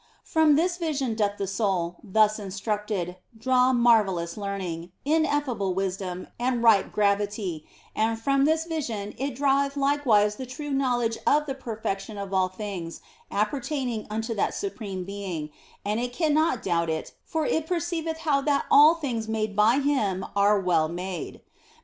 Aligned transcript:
From 0.23 0.55
this 0.55 0.77
vision 0.77 1.13
doth 1.13 1.37
the 1.37 1.45
soul, 1.45 1.97
thus 2.03 2.39
instructed, 2.39 3.17
draw 3.37 3.71
marvellous 3.71 4.35
learning, 4.35 4.91
ineffable 5.05 5.75
wisdom, 5.75 6.25
and 6.39 6.63
ripe 6.63 6.91
gravity, 6.91 7.67
and 7.95 8.19
from 8.19 8.45
this 8.45 8.65
vision 8.65 9.13
it 9.19 9.35
draweth 9.35 9.77
likewise 9.77 10.37
the 10.37 10.47
true 10.47 10.71
know 10.71 10.97
ledge 10.97 11.19
of 11.27 11.45
the 11.45 11.53
perfection 11.53 12.17
of 12.17 12.33
all 12.33 12.47
things 12.49 13.01
appertaining 13.29 14.07
unto 14.09 14.33
that 14.33 14.55
Supreme 14.55 15.03
Being; 15.03 15.51
and 15.85 15.99
it 15.99 16.13
cannot 16.13 16.63
doubt 16.63 16.89
it, 16.89 17.13
for 17.23 17.45
it 17.45 17.67
per 17.67 17.77
ceiveth 17.79 18.17
how 18.25 18.41
that 18.41 18.65
all 18.71 18.95
things 18.95 19.27
made 19.27 19.55
by 19.55 19.81
Him 19.81 20.25
are 20.35 20.59
well 20.59 20.87
made. 20.87 21.41